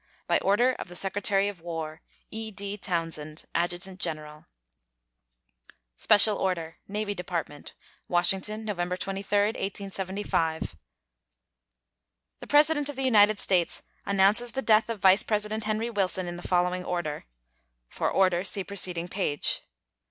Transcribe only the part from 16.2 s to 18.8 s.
in the following order: [For order see